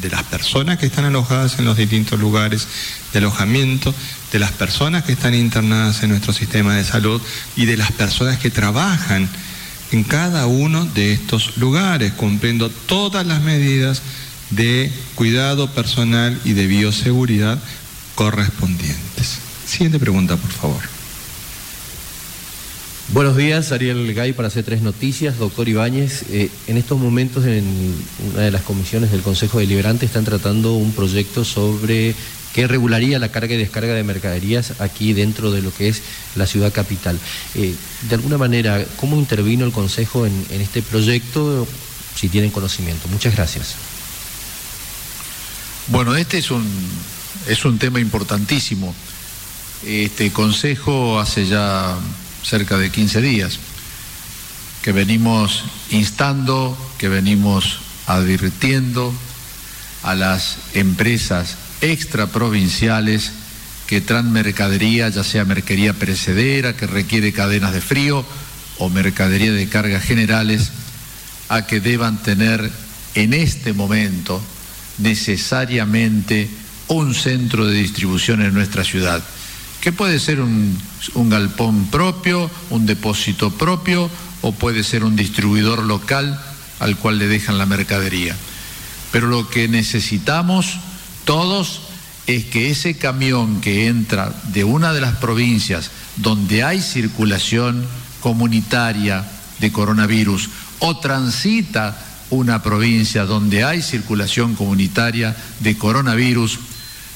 [0.02, 2.66] de las personas que están alojadas en los distintos lugares
[3.12, 3.94] de alojamiento,
[4.32, 7.22] de las personas que están internadas en nuestro sistema de salud
[7.56, 9.28] y de las personas que trabajan
[9.92, 14.02] en cada uno de estos lugares, cumpliendo todas las medidas
[14.50, 17.58] de cuidado personal y de bioseguridad
[18.14, 19.38] correspondientes.
[19.66, 20.91] Siguiente pregunta, por favor.
[23.12, 25.36] Buenos días, Ariel Gay para C3 Noticias.
[25.36, 27.62] Doctor Ibáñez, eh, en estos momentos en
[28.32, 32.14] una de las comisiones del Consejo Deliberante están tratando un proyecto sobre
[32.54, 36.00] que regularía la carga y descarga de mercaderías aquí dentro de lo que es
[36.36, 37.18] la ciudad capital.
[37.54, 37.74] Eh,
[38.08, 41.68] de alguna manera, ¿cómo intervino el Consejo en, en este proyecto,
[42.14, 43.08] si tienen conocimiento?
[43.08, 43.74] Muchas gracias.
[45.88, 46.66] Bueno, este es un,
[47.46, 48.94] es un tema importantísimo.
[49.84, 51.98] Este Consejo hace ya
[52.42, 53.58] cerca de 15 días,
[54.82, 59.14] que venimos instando, que venimos advirtiendo
[60.02, 63.32] a las empresas extraprovinciales
[63.86, 68.24] que traen mercadería, ya sea mercadería perecedera, que requiere cadenas de frío,
[68.78, 70.70] o mercadería de cargas generales,
[71.48, 72.70] a que deban tener
[73.14, 74.42] en este momento
[74.98, 76.48] necesariamente
[76.88, 79.22] un centro de distribución en nuestra ciudad
[79.82, 80.78] que puede ser un,
[81.28, 84.08] galpón propio, un depósito propio
[84.40, 86.40] o puede ser un distribuidor local
[86.78, 88.36] al cual le dejan la mercadería.
[89.10, 90.78] Pero lo que necesitamos
[91.24, 91.82] todos
[92.28, 97.84] es que ese camión que entra de una de las provincias donde hay circulación
[98.20, 99.28] comunitaria
[99.58, 101.98] de coronavirus o transita
[102.30, 106.60] una provincia donde hay circulación comunitaria de coronavirus,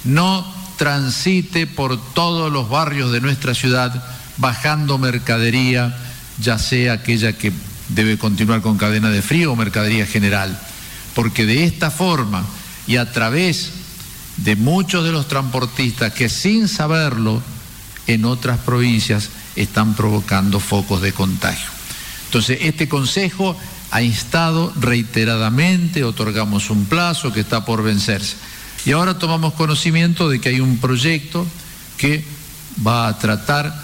[0.03, 4.05] no transite por todos los barrios de nuestra ciudad
[4.37, 5.97] bajando mercadería,
[6.39, 7.53] ya sea aquella que
[7.89, 10.59] debe continuar con cadena de frío o mercadería general.
[11.15, 12.45] Porque de esta forma
[12.87, 13.71] y a través
[14.37, 17.43] de muchos de los transportistas que sin saberlo
[18.07, 21.69] en otras provincias están provocando focos de contagio.
[22.27, 23.57] Entonces, este Consejo
[23.91, 28.37] ha instado reiteradamente, otorgamos un plazo que está por vencerse
[28.87, 31.45] y ahora tomamos conocimiento de que hay un proyecto
[31.99, 32.25] que
[32.87, 33.75] va a tratar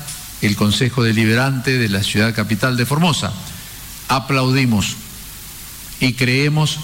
[0.40, 3.32] el Consejo Deliberante de la ciudad capital de Formosa.
[4.06, 4.94] Aplaudimos
[5.98, 6.78] y creemos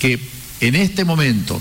[0.00, 0.20] que
[0.60, 1.60] en este momento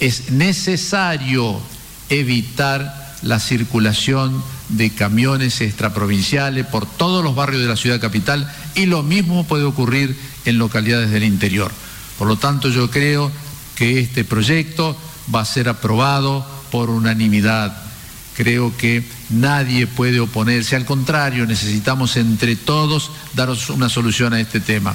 [0.00, 1.60] es necesario
[2.08, 8.86] evitar la circulación de camiones extraprovinciales por todos los barrios de la ciudad capital y
[8.86, 11.70] lo mismo puede ocurrir en localidades del interior.
[12.18, 13.30] Por lo tanto, yo creo
[13.76, 14.96] que este proyecto
[15.32, 17.76] va a ser aprobado por unanimidad.
[18.36, 24.60] Creo que nadie puede oponerse, al contrario, necesitamos entre todos daros una solución a este
[24.60, 24.94] tema.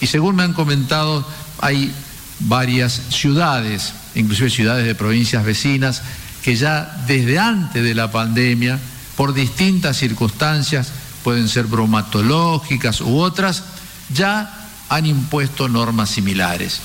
[0.00, 1.26] Y según me han comentado,
[1.60, 1.92] hay
[2.40, 6.02] varias ciudades, inclusive ciudades de provincias vecinas,
[6.42, 8.78] que ya desde antes de la pandemia,
[9.16, 10.90] por distintas circunstancias,
[11.22, 13.62] pueden ser bromatológicas u otras,
[14.12, 16.80] ya han impuesto normas similares.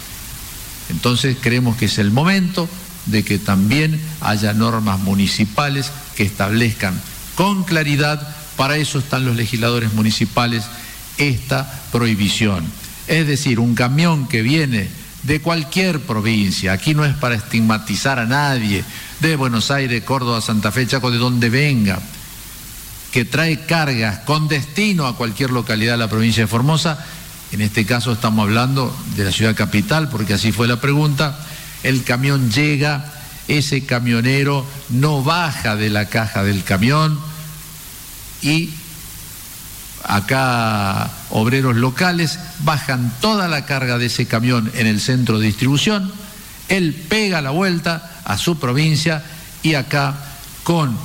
[0.90, 2.70] Entonces creemos que es el momento
[3.06, 7.00] de que también haya normas municipales que establezcan
[7.36, 10.64] con claridad, para eso están los legisladores municipales,
[11.18, 12.66] esta prohibición.
[13.08, 14.88] Es decir, un camión que viene
[15.24, 18.84] de cualquier provincia, aquí no es para estigmatizar a nadie,
[19.20, 22.00] de Buenos Aires, Córdoba, Santa Fe, Chaco, de donde venga,
[23.12, 27.06] que trae cargas con destino a cualquier localidad de la provincia de Formosa,
[27.52, 31.40] en este caso estamos hablando de la ciudad capital, porque así fue la pregunta,
[31.84, 33.14] el camión llega,
[33.48, 37.20] ese camionero no baja de la caja del camión
[38.42, 38.72] y
[40.04, 46.12] acá obreros locales bajan toda la carga de ese camión en el centro de distribución,
[46.70, 49.24] él pega la vuelta a su provincia
[49.62, 50.16] y acá
[50.64, 50.98] con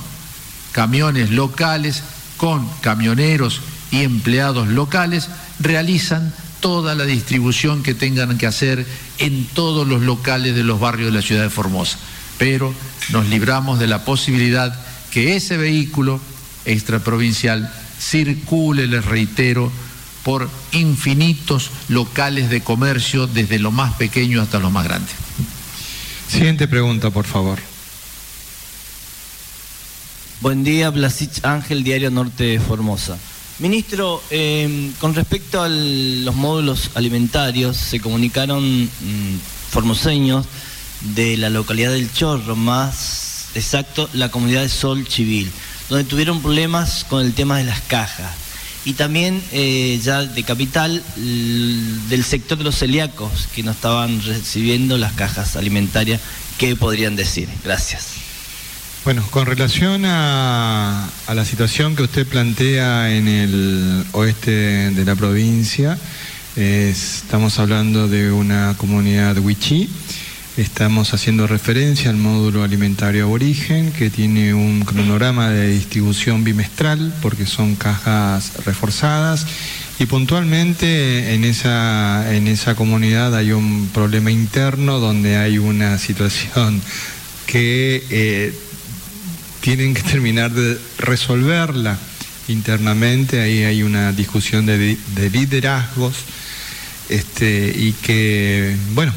[0.71, 2.03] camiones locales,
[2.37, 3.61] con camioneros
[3.91, 5.29] y empleados locales,
[5.61, 8.85] realizan toda la distribución que tengan que hacer
[9.17, 11.97] en todos los locales de los barrios de la ciudad de Formosa.
[12.37, 12.73] Pero
[13.09, 14.73] nos libramos de la posibilidad
[15.11, 16.19] que ese vehículo
[16.65, 19.71] extraprovincial circule, les reitero,
[20.23, 25.11] por infinitos locales de comercio, desde lo más pequeño hasta lo más grande.
[26.27, 27.59] Siguiente pregunta, por favor.
[30.41, 33.17] Buen día, Blasich Ángel, Diario Norte de Formosa.
[33.61, 39.37] Ministro, em, con respecto a los módulos alimentarios, se comunicaron mm,
[39.69, 40.47] formoseños
[41.13, 45.51] de la localidad del Chorro, más exacto, la comunidad de Sol Chivil,
[45.89, 48.33] donde tuvieron problemas con el tema de las cajas.
[48.83, 54.97] Y también eh, ya de capital, del sector de los celíacos, que no estaban recibiendo
[54.97, 56.19] las cajas alimentarias,
[56.57, 57.47] ¿qué podrían decir?
[57.63, 58.30] Gracias.
[59.03, 64.51] Bueno, con relación a, la situación que usted plantea en el oeste
[64.91, 65.97] de la provincia,
[66.55, 69.89] estamos hablando de una comunidad wichí,
[70.55, 77.47] estamos haciendo referencia al módulo alimentario aborigen que tiene un cronograma de distribución bimestral porque
[77.47, 79.47] son cajas reforzadas.
[79.97, 86.79] Y puntualmente en esa, en esa comunidad hay un problema interno donde hay una situación
[87.47, 88.03] que...
[88.11, 88.53] Eh,
[89.61, 91.97] tienen que terminar de resolverla
[92.47, 94.97] internamente, ahí hay una discusión de,
[95.31, 96.15] liderazgos
[97.09, 99.13] este, y que, bueno,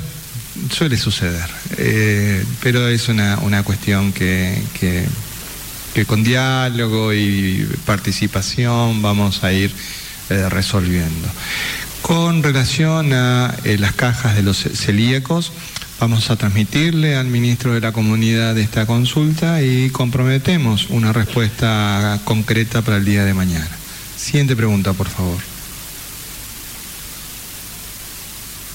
[0.71, 4.63] suele suceder, eh, pero es una, cuestión que,
[6.07, 9.73] con diálogo y participación vamos a ir
[10.31, 11.29] eh, resolviendo.
[12.03, 15.53] Con relación a eh, las cajas de los celíacos,
[16.01, 22.83] Vamos a transmitirle al ministro de la comunidad esta consulta y comprometemos una respuesta concreta
[22.83, 23.71] para el día de mañana.
[24.17, 25.39] Siguiente pregunta, por favor.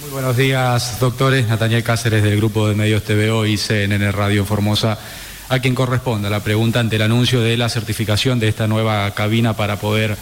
[0.02, 1.48] Muy buenos días, doctores.
[1.48, 4.98] Nataniel Cáceres del Grupo de Medios TVO y CNN Radio Formosa.
[5.50, 9.54] A quien corresponda la pregunta ante el anuncio de la certificación de esta nueva cabina
[9.56, 10.16] para poder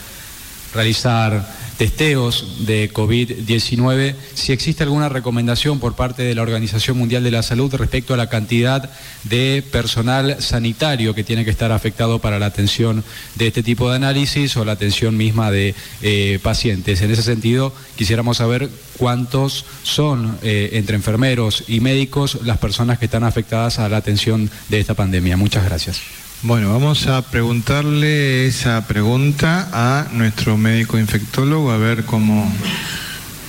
[0.73, 1.45] realizar
[1.77, 7.43] testeos de COVID-19, si existe alguna recomendación por parte de la Organización Mundial de la
[7.43, 8.89] Salud respecto a la cantidad
[9.23, 13.03] de personal sanitario que tiene que estar afectado para la atención
[13.35, 17.01] de este tipo de análisis o la atención misma de eh, pacientes.
[17.01, 23.05] En ese sentido, quisiéramos saber cuántos son eh, entre enfermeros y médicos las personas que
[23.05, 25.37] están afectadas a la atención de esta pandemia.
[25.37, 26.26] Muchas gracias.
[26.43, 32.53] Bueno, vamos a preguntarle esa pregunta a nuestro médico infectólogo, a ver cómo...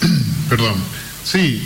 [0.48, 0.76] Perdón.
[1.22, 1.62] Sí,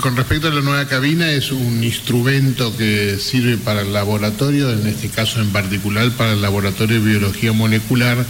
[0.00, 4.86] con respecto a la nueva cabina es un instrumento que sirve para el laboratorio, en
[4.86, 8.24] este caso en particular para el laboratorio de biología molecular,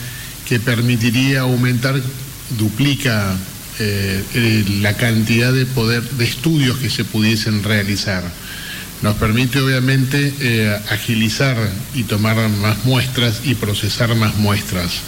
[0.48, 2.00] que permitiría aumentar,
[2.58, 3.36] duplica
[3.78, 8.24] eh, la cantidad de poder de estudios que se pudiesen realizar.
[9.02, 11.56] Nos permite obviamente eh, agilizar
[11.94, 15.00] y tomar más muestras y procesar más muestras.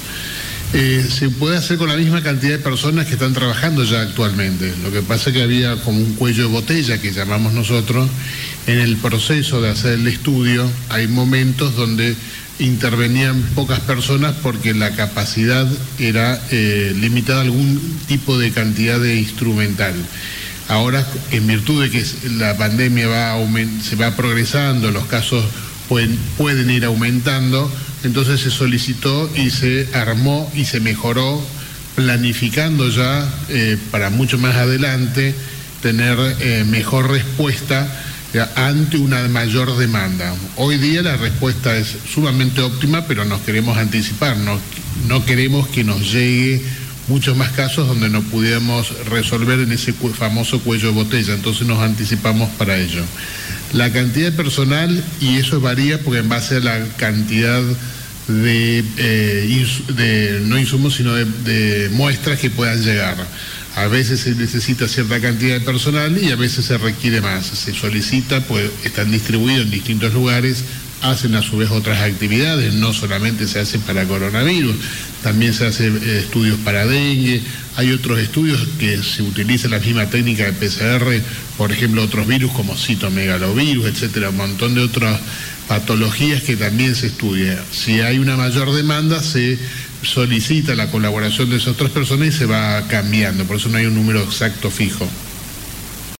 [0.72, 4.74] Eh, se puede hacer con la misma cantidad de personas que están trabajando ya actualmente.
[4.82, 8.10] Lo que pasa es que había como un cuello de botella que llamamos nosotros.
[8.66, 12.16] En el proceso de hacer el estudio hay momentos donde
[12.58, 15.66] intervenían pocas personas porque la capacidad
[16.00, 19.94] era eh, limitada a algún tipo de cantidad de instrumental.
[20.68, 22.04] Ahora, en virtud de que
[22.38, 23.36] la pandemia va
[23.82, 25.44] se va progresando, los casos
[25.88, 27.70] pueden, pueden ir aumentando,
[28.02, 31.44] entonces se solicitó y se armó y se mejoró,
[31.94, 35.34] planificando ya eh, para mucho más adelante
[35.80, 37.86] tener eh, mejor respuesta
[38.32, 40.34] eh, ante una mayor demanda.
[40.56, 44.58] Hoy día la respuesta es sumamente óptima, pero nos queremos anticipar, no,
[45.08, 46.62] no queremos que nos llegue
[47.08, 51.80] muchos más casos donde no pudiéramos resolver en ese famoso cuello de botella, entonces nos
[51.80, 53.02] anticipamos para ello.
[53.72, 57.62] La cantidad de personal, y eso varía porque en base a la cantidad
[58.28, 63.16] de, eh, no insumos, sino de, muestras que puedan llegar.
[63.76, 67.46] A veces se necesita cierta cantidad de personal y a veces se requiere más.
[67.46, 70.62] Se solicita, pues están distribuidos en distintos lugares,
[71.04, 74.74] hacen a su vez otras actividades, no solamente se hace para coronavirus,
[75.22, 77.42] también se hacen eh, estudios para dengue,
[77.76, 81.22] hay otros estudios que se utiliza la misma técnica de PCR,
[81.58, 85.20] por ejemplo, otros virus como citomegalovirus, etcétera, un montón de otras
[85.68, 87.62] patologías que también se estudia.
[87.70, 89.58] Si hay una mayor demanda, se
[90.02, 93.86] solicita la colaboración de esas otras personas y se va cambiando, por eso no hay
[93.86, 95.06] un número exacto fijo.